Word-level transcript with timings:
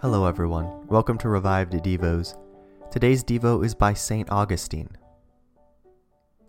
Hello, 0.00 0.26
everyone. 0.26 0.86
Welcome 0.86 1.18
to 1.18 1.28
Revived 1.28 1.72
Devos. 1.72 2.38
Today's 2.88 3.24
Devo 3.24 3.64
is 3.64 3.74
by 3.74 3.94
St. 3.94 4.30
Augustine. 4.30 4.96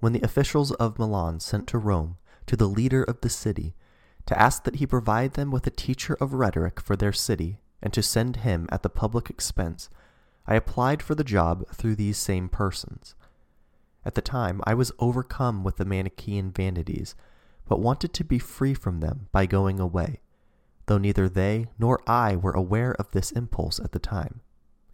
When 0.01 0.13
the 0.13 0.21
officials 0.21 0.71
of 0.73 0.99
Milan 0.99 1.39
sent 1.39 1.65
to 1.69 1.79
Rome 1.79 2.17
to 2.45 2.55
the 2.55 2.67
leader 2.67 3.01
of 3.01 3.21
the 3.21 3.29
city 3.29 3.73
to 4.27 4.39
ask 4.39 4.65
that 4.65 4.75
he 4.75 4.85
provide 4.85 5.33
them 5.33 5.49
with 5.49 5.65
a 5.65 5.71
teacher 5.71 6.15
of 6.21 6.35
rhetoric 6.35 6.79
for 6.79 6.95
their 6.95 7.11
city 7.11 7.57
and 7.81 7.91
to 7.91 8.03
send 8.03 8.35
him 8.35 8.69
at 8.71 8.83
the 8.83 8.87
public 8.87 9.31
expense, 9.31 9.89
I 10.45 10.53
applied 10.53 11.01
for 11.01 11.15
the 11.15 11.23
job 11.23 11.67
through 11.73 11.95
these 11.95 12.19
same 12.19 12.49
persons. 12.49 13.15
At 14.05 14.13
the 14.13 14.21
time, 14.21 14.61
I 14.65 14.75
was 14.75 14.91
overcome 14.99 15.63
with 15.63 15.77
the 15.77 15.85
Manichaean 15.85 16.51
vanities, 16.51 17.15
but 17.67 17.79
wanted 17.79 18.13
to 18.13 18.23
be 18.23 18.37
free 18.37 18.75
from 18.75 18.99
them 18.99 19.27
by 19.31 19.47
going 19.47 19.79
away 19.79 20.19
though 20.89 20.97
neither 20.97 21.29
they 21.29 21.67
nor 21.77 22.01
I 22.07 22.35
were 22.35 22.51
aware 22.51 22.93
of 22.93 23.11
this 23.11 23.29
impulse 23.31 23.79
at 23.79 23.91
the 23.91 23.99
time. 23.99 24.41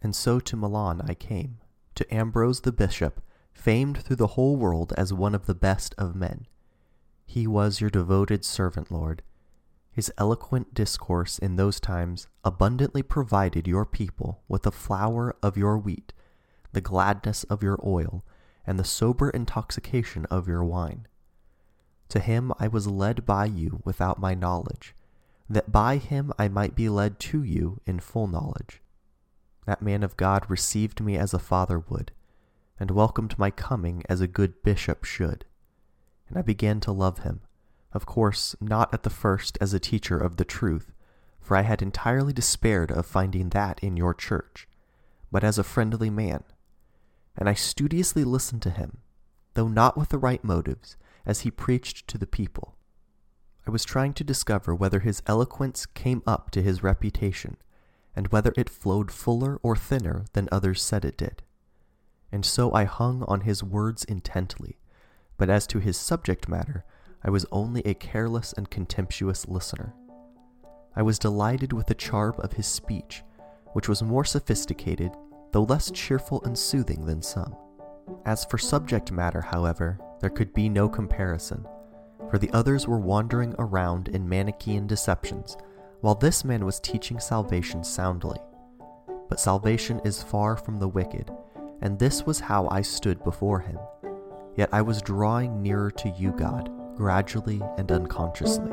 And 0.02 0.14
so 0.14 0.38
to 0.40 0.54
Milan 0.54 1.00
I 1.00 1.14
came, 1.14 1.56
to 1.94 2.14
Ambrose 2.14 2.60
the 2.60 2.70
bishop, 2.70 3.22
famed 3.54 4.02
through 4.02 4.16
the 4.16 4.34
whole 4.36 4.56
world 4.58 4.92
as 4.98 5.14
one 5.14 5.34
of 5.34 5.46
the 5.46 5.54
best 5.54 5.94
of 5.96 6.14
men. 6.14 6.46
He 7.24 7.46
was 7.46 7.80
your 7.80 7.88
devoted 7.88 8.44
servant, 8.44 8.90
Lord. 8.90 9.22
His 9.90 10.12
eloquent 10.18 10.74
discourse 10.74 11.38
in 11.38 11.56
those 11.56 11.80
times 11.80 12.28
abundantly 12.44 13.02
provided 13.02 13.66
your 13.66 13.86
people 13.86 14.42
with 14.48 14.64
the 14.64 14.72
flour 14.72 15.34
of 15.42 15.56
your 15.56 15.78
wheat, 15.78 16.12
the 16.72 16.82
gladness 16.82 17.44
of 17.44 17.62
your 17.62 17.80
oil, 17.82 18.22
and 18.66 18.78
the 18.78 18.84
sober 18.84 19.30
intoxication 19.30 20.26
of 20.26 20.46
your 20.46 20.62
wine. 20.62 21.08
To 22.10 22.20
him 22.20 22.52
I 22.58 22.68
was 22.68 22.86
led 22.86 23.24
by 23.24 23.46
you 23.46 23.80
without 23.82 24.20
my 24.20 24.34
knowledge, 24.34 24.94
that 25.48 25.72
by 25.72 25.96
him 25.96 26.32
I 26.38 26.48
might 26.48 26.74
be 26.74 26.88
led 26.88 27.18
to 27.20 27.42
you 27.42 27.80
in 27.86 28.00
full 28.00 28.26
knowledge. 28.26 28.82
That 29.66 29.82
man 29.82 30.02
of 30.02 30.16
God 30.16 30.48
received 30.48 31.00
me 31.00 31.16
as 31.16 31.34
a 31.34 31.38
father 31.38 31.78
would, 31.88 32.12
and 32.78 32.90
welcomed 32.90 33.38
my 33.38 33.50
coming 33.50 34.02
as 34.08 34.20
a 34.20 34.26
good 34.26 34.62
bishop 34.62 35.04
should. 35.04 35.44
And 36.28 36.36
I 36.38 36.42
began 36.42 36.80
to 36.80 36.92
love 36.92 37.20
him, 37.20 37.40
of 37.92 38.06
course, 38.06 38.54
not 38.60 38.92
at 38.92 39.04
the 39.04 39.10
first 39.10 39.56
as 39.60 39.72
a 39.72 39.80
teacher 39.80 40.18
of 40.18 40.36
the 40.36 40.44
truth, 40.44 40.92
for 41.40 41.56
I 41.56 41.62
had 41.62 41.80
entirely 41.80 42.32
despaired 42.32 42.90
of 42.90 43.06
finding 43.06 43.50
that 43.50 43.78
in 43.82 43.96
your 43.96 44.14
church, 44.14 44.68
but 45.30 45.44
as 45.44 45.58
a 45.58 45.64
friendly 45.64 46.10
man. 46.10 46.42
And 47.36 47.48
I 47.48 47.54
studiously 47.54 48.24
listened 48.24 48.62
to 48.62 48.70
him, 48.70 48.98
though 49.54 49.68
not 49.68 49.96
with 49.96 50.08
the 50.08 50.18
right 50.18 50.42
motives, 50.42 50.96
as 51.24 51.40
he 51.40 51.50
preached 51.50 52.08
to 52.08 52.18
the 52.18 52.26
people. 52.26 52.76
I 53.66 53.72
was 53.72 53.84
trying 53.84 54.12
to 54.14 54.24
discover 54.24 54.74
whether 54.74 55.00
his 55.00 55.22
eloquence 55.26 55.86
came 55.86 56.22
up 56.24 56.50
to 56.52 56.62
his 56.62 56.84
reputation, 56.84 57.56
and 58.14 58.28
whether 58.28 58.52
it 58.56 58.70
flowed 58.70 59.10
fuller 59.10 59.58
or 59.62 59.74
thinner 59.74 60.24
than 60.34 60.48
others 60.52 60.80
said 60.80 61.04
it 61.04 61.16
did. 61.16 61.42
And 62.30 62.44
so 62.46 62.72
I 62.72 62.84
hung 62.84 63.24
on 63.24 63.40
his 63.40 63.64
words 63.64 64.04
intently, 64.04 64.78
but 65.36 65.50
as 65.50 65.66
to 65.68 65.80
his 65.80 65.96
subject 65.96 66.48
matter, 66.48 66.84
I 67.24 67.30
was 67.30 67.44
only 67.50 67.82
a 67.82 67.94
careless 67.94 68.52
and 68.52 68.70
contemptuous 68.70 69.48
listener. 69.48 69.94
I 70.94 71.02
was 71.02 71.18
delighted 71.18 71.72
with 71.72 71.88
the 71.88 71.94
charm 71.94 72.36
of 72.38 72.52
his 72.52 72.66
speech, 72.66 73.24
which 73.72 73.88
was 73.88 74.02
more 74.02 74.24
sophisticated, 74.24 75.10
though 75.50 75.64
less 75.64 75.90
cheerful 75.90 76.40
and 76.44 76.56
soothing 76.56 77.04
than 77.04 77.20
some. 77.20 77.56
As 78.24 78.44
for 78.44 78.58
subject 78.58 79.10
matter, 79.10 79.40
however, 79.40 79.98
there 80.20 80.30
could 80.30 80.54
be 80.54 80.68
no 80.68 80.88
comparison 80.88 81.66
for 82.30 82.38
the 82.38 82.50
others 82.52 82.86
were 82.86 82.98
wandering 82.98 83.54
around 83.58 84.08
in 84.08 84.28
Manichaean 84.28 84.86
deceptions, 84.86 85.56
while 86.00 86.14
this 86.14 86.44
man 86.44 86.64
was 86.64 86.80
teaching 86.80 87.18
salvation 87.18 87.82
soundly. 87.84 88.38
But 89.28 89.40
salvation 89.40 90.00
is 90.04 90.22
far 90.22 90.56
from 90.56 90.78
the 90.78 90.88
wicked, 90.88 91.30
and 91.80 91.98
this 91.98 92.24
was 92.24 92.40
how 92.40 92.68
I 92.70 92.82
stood 92.82 93.22
before 93.24 93.60
him. 93.60 93.78
Yet 94.56 94.70
I 94.72 94.82
was 94.82 95.02
drawing 95.02 95.62
nearer 95.62 95.90
to 95.90 96.08
you, 96.10 96.32
God, 96.32 96.70
gradually 96.96 97.60
and 97.76 97.90
unconsciously. 97.90 98.72